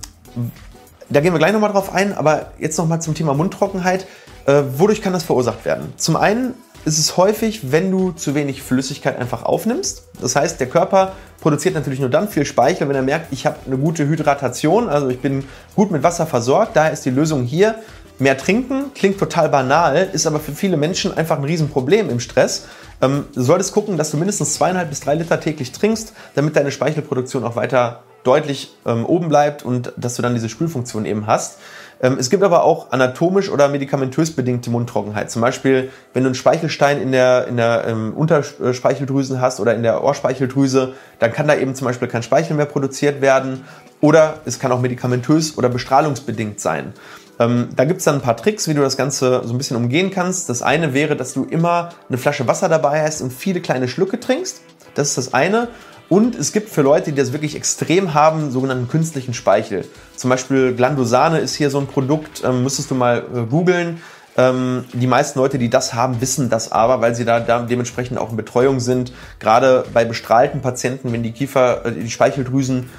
da 1.09 1.21
gehen 1.21 1.33
wir 1.33 1.39
gleich 1.39 1.53
nochmal 1.53 1.71
drauf 1.71 1.93
ein, 1.93 2.15
aber 2.15 2.51
jetzt 2.59 2.77
nochmal 2.77 3.01
zum 3.01 3.15
Thema 3.15 3.33
Mundtrockenheit. 3.33 4.05
Äh, 4.45 4.63
wodurch 4.77 5.01
kann 5.01 5.11
das 5.11 5.23
verursacht 5.23 5.65
werden? 5.65 5.93
Zum 5.97 6.15
einen 6.15 6.53
ist 6.85 6.97
es 6.99 7.17
häufig, 7.17 7.71
wenn 7.71 7.91
du 7.91 8.11
zu 8.11 8.35
wenig 8.35 8.61
Flüssigkeit 8.61 9.17
einfach 9.19 9.43
aufnimmst. 9.43 10.03
Das 10.21 10.35
heißt, 10.35 10.59
der 10.59 10.67
Körper 10.67 11.13
produziert 11.41 11.75
natürlich 11.75 11.99
nur 11.99 12.09
dann 12.09 12.27
viel 12.27 12.45
Speichel, 12.45 12.87
wenn 12.89 12.95
er 12.95 13.01
merkt, 13.01 13.31
ich 13.31 13.45
habe 13.45 13.57
eine 13.65 13.77
gute 13.77 14.07
Hydratation, 14.07 14.89
also 14.89 15.09
ich 15.09 15.19
bin 15.19 15.43
gut 15.75 15.91
mit 15.91 16.03
Wasser 16.03 16.27
versorgt. 16.27 16.75
Daher 16.75 16.91
ist 16.91 17.05
die 17.05 17.09
Lösung 17.09 17.43
hier, 17.43 17.75
mehr 18.19 18.37
trinken. 18.37 18.91
Klingt 18.93 19.17
total 19.17 19.49
banal, 19.49 20.09
ist 20.11 20.27
aber 20.27 20.39
für 20.39 20.51
viele 20.51 20.77
Menschen 20.77 21.15
einfach 21.17 21.37
ein 21.37 21.43
Riesenproblem 21.43 22.09
im 22.09 22.19
Stress. 22.19 22.65
Ähm, 23.01 23.25
du 23.33 23.41
solltest 23.41 23.73
gucken, 23.73 23.97
dass 23.97 24.11
du 24.11 24.17
mindestens 24.17 24.53
zweieinhalb 24.53 24.89
bis 24.89 24.99
drei 24.99 25.15
Liter 25.15 25.39
täglich 25.39 25.71
trinkst, 25.71 26.13
damit 26.35 26.55
deine 26.55 26.71
Speichelproduktion 26.71 27.43
auch 27.43 27.55
weiter 27.55 28.03
deutlich 28.23 28.75
ähm, 28.85 29.05
oben 29.05 29.29
bleibt 29.29 29.63
und 29.63 29.93
dass 29.95 30.15
du 30.15 30.21
dann 30.21 30.33
diese 30.33 30.49
Spülfunktion 30.49 31.05
eben 31.05 31.25
hast. 31.25 31.57
Ähm, 32.01 32.17
es 32.19 32.29
gibt 32.29 32.43
aber 32.43 32.63
auch 32.63 32.91
anatomisch 32.91 33.49
oder 33.49 33.67
medikamentös 33.67 34.31
bedingte 34.31 34.69
Mundtrockenheit. 34.69 35.29
Zum 35.31 35.41
Beispiel, 35.41 35.89
wenn 36.13 36.23
du 36.23 36.29
einen 36.29 36.35
Speichelstein 36.35 37.01
in 37.01 37.11
der, 37.11 37.47
in 37.47 37.57
der 37.57 37.85
ähm, 37.87 38.13
Unterspeicheldrüsen 38.13 39.41
hast 39.41 39.59
oder 39.59 39.75
in 39.75 39.83
der 39.83 40.03
Ohrspeicheldrüse, 40.03 40.93
dann 41.19 41.33
kann 41.33 41.47
da 41.47 41.55
eben 41.55 41.75
zum 41.75 41.85
Beispiel 41.85 42.07
kein 42.07 42.23
Speichel 42.23 42.55
mehr 42.55 42.65
produziert 42.65 43.21
werden. 43.21 43.65
Oder 44.01 44.35
es 44.45 44.59
kann 44.59 44.71
auch 44.71 44.79
medikamentös 44.79 45.57
oder 45.57 45.67
bestrahlungsbedingt 45.67 46.59
sein. 46.59 46.93
Ähm, 47.37 47.69
da 47.75 47.85
gibt 47.85 47.99
es 47.99 48.05
dann 48.05 48.15
ein 48.15 48.21
paar 48.21 48.37
Tricks, 48.37 48.67
wie 48.67 48.73
du 48.73 48.81
das 48.81 48.95
Ganze 48.97 49.41
so 49.43 49.53
ein 49.53 49.57
bisschen 49.57 49.77
umgehen 49.77 50.11
kannst. 50.11 50.49
Das 50.49 50.61
eine 50.61 50.93
wäre, 50.93 51.15
dass 51.15 51.33
du 51.33 51.45
immer 51.45 51.89
eine 52.07 52.17
Flasche 52.17 52.47
Wasser 52.47 52.69
dabei 52.69 53.01
hast 53.01 53.21
und 53.21 53.31
viele 53.33 53.61
kleine 53.61 53.87
Schlucke 53.87 54.19
trinkst. 54.19 54.61
Das 54.95 55.09
ist 55.09 55.17
das 55.17 55.33
eine. 55.33 55.69
Und 56.09 56.35
es 56.35 56.51
gibt 56.51 56.69
für 56.69 56.81
Leute, 56.81 57.11
die 57.11 57.17
das 57.17 57.31
wirklich 57.33 57.55
extrem 57.55 58.15
haben, 58.15 58.49
sogenannten 58.49 58.87
künstlichen 58.87 59.35
Speichel. 59.35 59.85
Zum 60.15 60.31
Beispiel 60.31 60.73
Glandosane 60.73 61.37
ist 61.37 61.55
hier 61.55 61.69
so 61.69 61.79
ein 61.79 61.85
Produkt, 61.87 62.43
ähm, 62.43 62.63
müsstest 62.63 62.89
du 62.89 62.95
mal 62.95 63.23
äh, 63.33 63.41
googeln. 63.43 64.01
Ähm, 64.35 64.85
die 64.93 65.05
meisten 65.05 65.37
Leute, 65.37 65.59
die 65.59 65.69
das 65.69 65.93
haben, 65.93 66.19
wissen 66.19 66.49
das 66.49 66.71
aber, 66.71 67.01
weil 67.01 67.13
sie 67.13 67.25
da, 67.25 67.39
da, 67.39 67.59
dementsprechend 67.61 68.17
auch 68.17 68.31
in 68.31 68.37
Betreuung 68.37 68.79
sind. 68.79 69.13
Gerade 69.39 69.85
bei 69.93 70.03
bestrahlten 70.03 70.61
Patienten, 70.61 71.13
wenn 71.13 71.21
die 71.21 71.31
Kiefer, 71.31 71.85
äh, 71.85 71.91
die 71.91 72.09
Speicheldrüsen 72.09 72.89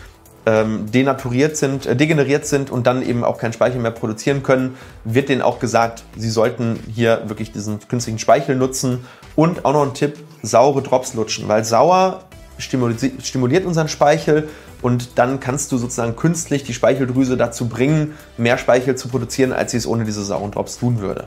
ähm, 0.47 0.91
denaturiert 0.91 1.57
sind, 1.57 1.87
äh, 1.87 1.97
degeneriert 1.97 2.47
sind 2.47 2.71
und 2.71 2.87
dann 2.87 3.03
eben 3.03 3.25
auch 3.25 3.39
keinen 3.39 3.53
Speichel 3.53 3.81
mehr 3.81 3.91
produzieren 3.91 4.45
können, 4.45 4.77
wird 5.05 5.29
denen 5.29 5.43
auch 5.43 5.59
gesagt, 5.59 6.05
sie 6.17 6.31
sollten 6.31 6.79
hier 6.93 7.23
wirklich 7.27 7.51
diesen 7.51 7.81
künstlichen 7.89 8.21
Speichel 8.21 8.55
nutzen. 8.55 9.05
Und 9.35 9.65
auch 9.65 9.73
noch 9.73 9.83
ein 9.83 9.95
Tipp, 9.95 10.17
saure 10.43 10.83
Drops 10.83 11.15
lutschen, 11.15 11.49
weil 11.49 11.65
sauer 11.65 12.25
stimuliert 12.61 13.65
unseren 13.65 13.89
Speichel 13.89 14.49
und 14.83 15.19
dann 15.19 15.41
kannst 15.41 15.73
du 15.73 15.79
sozusagen 15.79 16.17
künstlich 16.17 16.65
die 16.65 16.75
Speicheldrüse 16.75 17.37
dazu 17.37 17.69
bringen, 17.69 18.15
mehr 18.37 18.59
Speichel 18.59 18.97
zu 18.97 19.09
produzieren, 19.09 19.53
als 19.53 19.73
sie 19.73 19.79
es 19.79 19.87
ohne 19.87 20.05
diese 20.05 20.25
sauren 20.25 20.51
Drops 20.51 20.79
tun 20.79 21.01
würde. 21.01 21.27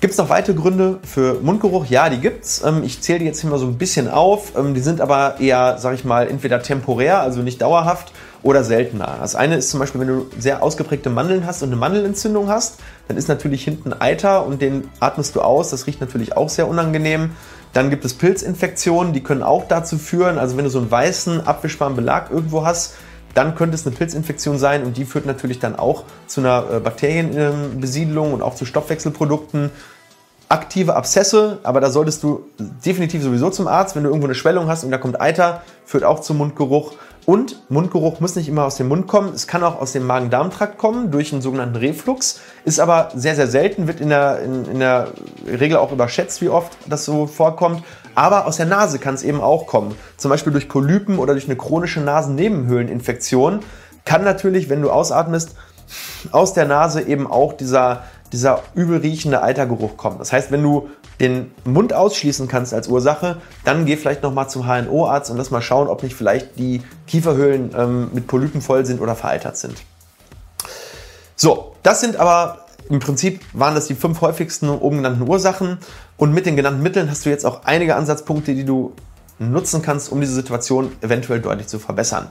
Gibt 0.00 0.12
es 0.12 0.18
noch 0.18 0.28
weitere 0.28 0.54
Gründe 0.54 1.00
für 1.02 1.40
Mundgeruch? 1.40 1.86
Ja, 1.86 2.08
die 2.08 2.18
gibt's. 2.18 2.62
Ähm, 2.64 2.84
ich 2.84 3.00
zähle 3.00 3.18
die 3.18 3.24
jetzt 3.24 3.40
hier 3.40 3.50
mal 3.50 3.58
so 3.58 3.66
ein 3.66 3.78
bisschen 3.78 4.08
auf. 4.08 4.56
Ähm, 4.56 4.72
die 4.72 4.80
sind 4.80 5.00
aber 5.00 5.40
eher, 5.40 5.76
sag 5.78 5.94
ich 5.94 6.04
mal, 6.04 6.28
entweder 6.28 6.62
temporär, 6.62 7.20
also 7.20 7.42
nicht 7.42 7.60
dauerhaft, 7.60 8.12
oder 8.44 8.62
seltener. 8.62 9.16
Das 9.20 9.34
eine 9.34 9.56
ist 9.56 9.70
zum 9.70 9.80
Beispiel, 9.80 10.00
wenn 10.00 10.08
du 10.08 10.26
sehr 10.38 10.62
ausgeprägte 10.62 11.10
Mandeln 11.10 11.44
hast 11.46 11.62
und 11.64 11.70
eine 11.70 11.76
Mandelentzündung 11.76 12.48
hast, 12.48 12.78
dann 13.08 13.16
ist 13.16 13.28
natürlich 13.28 13.64
hinten 13.64 13.92
Eiter 13.92 14.46
und 14.46 14.62
den 14.62 14.88
atmest 15.00 15.34
du 15.34 15.40
aus. 15.40 15.70
Das 15.70 15.88
riecht 15.88 16.00
natürlich 16.00 16.36
auch 16.36 16.48
sehr 16.48 16.68
unangenehm. 16.68 17.30
Dann 17.72 17.90
gibt 17.90 18.04
es 18.04 18.14
Pilzinfektionen, 18.14 19.12
die 19.12 19.22
können 19.22 19.42
auch 19.42 19.68
dazu 19.68 19.98
führen, 19.98 20.38
also 20.38 20.56
wenn 20.56 20.64
du 20.64 20.70
so 20.70 20.78
einen 20.78 20.90
weißen, 20.90 21.46
abwischbaren 21.46 21.94
Belag 21.94 22.30
irgendwo 22.30 22.64
hast, 22.64 22.94
dann 23.34 23.54
könnte 23.54 23.74
es 23.74 23.86
eine 23.86 23.94
Pilzinfektion 23.94 24.58
sein 24.58 24.84
und 24.84 24.96
die 24.96 25.04
führt 25.04 25.26
natürlich 25.26 25.58
dann 25.58 25.76
auch 25.76 26.04
zu 26.26 26.40
einer 26.40 26.64
äh, 26.72 26.80
Bakterienbesiedlung 26.80 28.32
und 28.32 28.42
auch 28.42 28.54
zu 28.54 28.64
Stoffwechselprodukten. 28.64 29.70
Aktive 30.48 30.96
Abszesse, 30.96 31.58
aber 31.62 31.80
da 31.80 31.90
solltest 31.90 32.22
du 32.22 32.46
definitiv 32.58 33.22
sowieso 33.22 33.50
zum 33.50 33.68
Arzt, 33.68 33.96
wenn 33.96 34.02
du 34.04 34.08
irgendwo 34.08 34.26
eine 34.26 34.34
Schwellung 34.34 34.68
hast 34.68 34.82
und 34.82 34.90
da 34.90 34.96
kommt 34.96 35.20
Eiter, 35.20 35.62
führt 35.84 36.04
auch 36.04 36.20
zum 36.20 36.38
Mundgeruch. 36.38 36.94
Und 37.26 37.70
Mundgeruch 37.70 38.20
muss 38.20 38.36
nicht 38.36 38.48
immer 38.48 38.64
aus 38.64 38.76
dem 38.76 38.88
Mund 38.88 39.06
kommen, 39.06 39.34
es 39.34 39.46
kann 39.46 39.62
auch 39.62 39.78
aus 39.78 39.92
dem 39.92 40.06
Magen-Darm-Trakt 40.06 40.78
kommen 40.78 41.10
durch 41.10 41.30
einen 41.34 41.42
sogenannten 41.42 41.76
Reflux, 41.76 42.40
ist 42.64 42.80
aber 42.80 43.10
sehr, 43.14 43.34
sehr 43.34 43.48
selten, 43.48 43.86
wird 43.86 44.00
in 44.00 44.08
der, 44.08 44.40
in, 44.40 44.64
in 44.64 44.78
der 44.78 45.08
Regel 45.46 45.76
auch 45.76 45.92
überschätzt, 45.92 46.40
wie 46.40 46.48
oft 46.48 46.78
das 46.86 47.04
so 47.04 47.26
vorkommt. 47.26 47.82
Aber 48.14 48.46
aus 48.46 48.56
der 48.56 48.64
Nase 48.64 48.98
kann 48.98 49.14
es 49.14 49.22
eben 49.22 49.42
auch 49.42 49.66
kommen, 49.66 49.94
zum 50.16 50.30
Beispiel 50.30 50.52
durch 50.54 50.70
Polypen 50.70 51.18
oder 51.18 51.34
durch 51.34 51.44
eine 51.44 51.56
chronische 51.56 52.00
Nasennebenhöhleninfektion. 52.00 53.60
Kann 54.06 54.24
natürlich, 54.24 54.70
wenn 54.70 54.80
du 54.80 54.90
ausatmest, 54.90 55.54
aus 56.32 56.54
der 56.54 56.64
Nase 56.64 57.02
eben 57.02 57.26
auch 57.26 57.52
dieser, 57.52 58.04
dieser 58.32 58.62
übel 58.74 58.98
riechende 58.98 59.42
Eitergeruch 59.42 59.96
kommen. 59.96 60.18
Das 60.18 60.32
heißt, 60.32 60.50
wenn 60.50 60.62
du 60.62 60.88
den 61.20 61.50
Mund 61.64 61.92
ausschließen 61.92 62.48
kannst 62.48 62.72
als 62.72 62.88
Ursache, 62.88 63.38
dann 63.64 63.86
geh 63.86 63.96
vielleicht 63.96 64.22
nochmal 64.22 64.48
zum 64.48 64.66
HNO-Arzt 64.66 65.30
und 65.30 65.36
lass 65.36 65.50
mal 65.50 65.62
schauen, 65.62 65.88
ob 65.88 66.02
nicht 66.02 66.14
vielleicht 66.14 66.58
die 66.58 66.82
Kieferhöhlen 67.06 67.74
ähm, 67.76 68.10
mit 68.12 68.26
Polypen 68.26 68.60
voll 68.60 68.86
sind 68.86 69.00
oder 69.00 69.14
vereitert 69.14 69.56
sind. 69.56 69.76
So, 71.34 71.74
das 71.82 72.00
sind 72.00 72.16
aber 72.16 72.66
im 72.88 73.00
Prinzip 73.00 73.40
waren 73.52 73.74
das 73.74 73.86
die 73.86 73.94
fünf 73.94 74.20
häufigsten 74.20 74.68
oben 74.68 74.98
genannten 74.98 75.28
Ursachen 75.28 75.78
und 76.16 76.32
mit 76.32 76.46
den 76.46 76.56
genannten 76.56 76.82
Mitteln 76.82 77.10
hast 77.10 77.26
du 77.26 77.30
jetzt 77.30 77.44
auch 77.44 77.64
einige 77.64 77.96
Ansatzpunkte, 77.96 78.54
die 78.54 78.64
du 78.64 78.94
nutzen 79.38 79.82
kannst, 79.82 80.10
um 80.10 80.20
diese 80.20 80.32
Situation 80.32 80.92
eventuell 81.00 81.40
deutlich 81.40 81.68
zu 81.68 81.78
verbessern. 81.78 82.28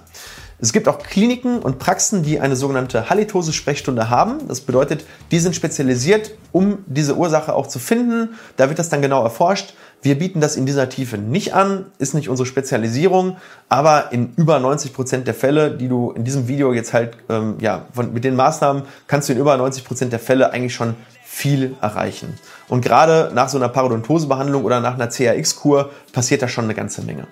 Es 0.60 0.74
gibt 0.74 0.88
auch 0.88 0.98
Kliniken 0.98 1.60
und 1.60 1.78
Praxen, 1.78 2.24
die 2.24 2.40
eine 2.40 2.56
sogenannte 2.56 3.12
Halitose-Sprechstunde 3.12 4.10
haben. 4.10 4.48
Das 4.48 4.62
bedeutet, 4.62 5.06
die 5.30 5.38
sind 5.40 5.56
spezialisiert, 5.56 6.32
um 6.52 6.80
diese 6.88 7.16
Ursache 7.16 7.54
auch 7.54 7.68
zu 7.68 7.78
finden. 7.78 8.36
Da 8.56 8.68
wird 8.70 8.80
das 8.80 8.90
dann 8.90 9.04
genau 9.04 9.24
erforscht. 9.24 9.76
Wir 10.02 10.18
bieten 10.18 10.42
das 10.42 10.56
in 10.56 10.66
dieser 10.66 10.90
Tiefe 10.90 11.20
nicht 11.20 11.54
an, 11.54 11.86
ist 12.00 12.16
nicht 12.16 12.30
unsere 12.30 12.48
Spezialisierung, 12.48 13.38
aber 13.70 14.12
in 14.12 14.34
über 14.36 14.60
90 14.60 14.94
Prozent 14.94 15.28
der 15.28 15.34
Fälle, 15.36 15.72
die 15.72 15.88
du 15.88 16.12
in 16.12 16.24
diesem 16.24 16.48
Video 16.48 16.74
jetzt 16.74 16.94
halt, 16.94 17.18
ähm, 17.30 17.58
ja, 17.60 17.86
von, 17.94 18.14
mit 18.14 18.24
den 18.24 18.36
Maßnahmen 18.36 18.84
kannst 19.08 19.30
du 19.30 19.34
in 19.34 19.40
über 19.40 19.58
90 19.58 19.84
Prozent 19.84 20.12
der 20.12 20.20
Fälle 20.20 20.52
eigentlich 20.52 20.74
schon 20.74 20.96
viel 21.24 21.76
erreichen. 21.82 22.34
Und 22.68 22.82
gerade 22.82 23.32
nach 23.34 23.50
so 23.50 23.58
einer 23.58 23.70
Parodontosebehandlung 23.70 24.64
oder 24.64 24.80
nach 24.80 24.96
einer 24.96 25.08
CAX-Kur 25.08 25.92
passiert 26.14 26.42
da 26.42 26.48
schon 26.48 26.64
eine 26.64 26.74
ganze 26.74 27.04
Menge. 27.04 27.28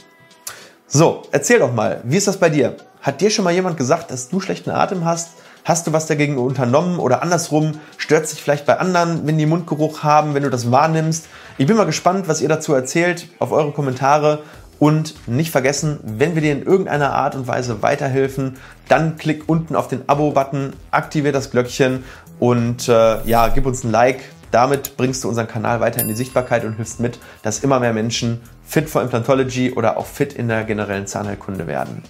So, 0.88 1.24
erzähl 1.32 1.60
doch 1.60 1.74
mal, 1.74 2.01
wie 2.03 2.17
ist 2.17 2.27
das 2.27 2.38
bei 2.38 2.50
dir? 2.50 2.75
Hat 3.05 3.21
dir 3.21 3.29
schon 3.29 3.45
mal 3.45 3.53
jemand 3.53 3.77
gesagt, 3.77 4.09
dass 4.09 4.29
du 4.29 4.39
schlechten 4.39 4.71
Atem 4.71 5.05
hast? 5.05 5.33
Hast 5.63 5.85
du 5.85 5.93
was 5.93 6.07
dagegen 6.07 6.39
unternommen 6.39 6.97
oder 6.97 7.21
andersrum? 7.21 7.74
Stört 7.97 8.27
sich 8.27 8.41
vielleicht 8.41 8.65
bei 8.65 8.79
anderen, 8.79 9.27
wenn 9.27 9.38
die 9.38 9.45
Mundgeruch 9.45 10.01
haben, 10.01 10.33
wenn 10.33 10.41
du 10.41 10.50
das 10.50 10.71
wahrnimmst? 10.71 11.27
Ich 11.59 11.67
bin 11.67 11.77
mal 11.77 11.85
gespannt, 11.85 12.27
was 12.27 12.41
ihr 12.41 12.50
dazu 12.50 12.74
erzählt, 12.74 13.27
auf 13.38 13.51
eure 13.51 13.74
Kommentare 13.74 14.41
Und 14.79 15.27
nicht 15.27 15.51
vergessen, 15.51 16.00
wenn 16.01 16.33
wir 16.33 16.41
dir 16.41 16.51
in 16.51 16.63
irgendeiner 16.63 17.13
Art 17.13 17.35
und 17.35 17.45
Weise 17.47 17.83
weiterhelfen, 17.83 18.57
dann 18.89 19.17
klick 19.17 19.43
unten 19.47 19.75
auf 19.75 19.88
den 19.88 20.09
Abo-Button, 20.09 20.74
aktiviere 20.89 21.31
das 21.31 21.51
Glöckchen 21.51 22.03
und 22.39 22.89
äh, 22.89 23.24
ja, 23.24 23.50
gib 23.50 23.67
uns 23.67 23.83
ein 23.83 23.91
Like. 23.91 24.21
Damit 24.50 24.97
bringst 24.97 25.24
du 25.24 25.29
unseren 25.29 25.47
Kanal 25.47 25.79
weiter 25.79 26.01
in 26.01 26.07
die 26.07 26.15
Sichtbarkeit 26.15 26.65
und 26.65 26.74
hilfst 26.74 27.00
mit, 27.00 27.19
dass 27.43 27.59
immer 27.59 27.79
mehr 27.79 27.93
Menschen 27.93 28.41
fit 28.65 28.89
for 28.89 29.03
Implantology 29.03 29.74
oder 29.74 29.95
auch 29.95 30.07
fit 30.07 30.33
in 30.33 30.47
der 30.47 30.63
generellen 30.63 31.05
Zahnheilkunde 31.05 31.67
werden. 31.67 32.01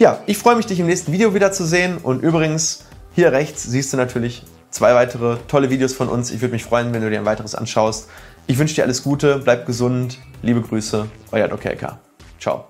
Ja, 0.00 0.18
ich 0.24 0.38
freue 0.38 0.56
mich, 0.56 0.64
dich 0.64 0.80
im 0.80 0.86
nächsten 0.86 1.12
Video 1.12 1.34
wiederzusehen. 1.34 1.98
Und 1.98 2.22
übrigens, 2.22 2.86
hier 3.14 3.32
rechts 3.32 3.64
siehst 3.64 3.92
du 3.92 3.98
natürlich 3.98 4.44
zwei 4.70 4.94
weitere 4.94 5.36
tolle 5.46 5.68
Videos 5.68 5.92
von 5.92 6.08
uns. 6.08 6.30
Ich 6.30 6.40
würde 6.40 6.52
mich 6.52 6.64
freuen, 6.64 6.94
wenn 6.94 7.02
du 7.02 7.10
dir 7.10 7.18
ein 7.18 7.26
weiteres 7.26 7.54
anschaust. 7.54 8.08
Ich 8.46 8.56
wünsche 8.56 8.74
dir 8.76 8.84
alles 8.84 9.02
Gute, 9.02 9.40
bleib 9.44 9.66
gesund, 9.66 10.16
liebe 10.40 10.62
Grüße, 10.62 11.06
euer 11.32 11.48
Dokelka. 11.48 11.98
Ciao. 12.40 12.64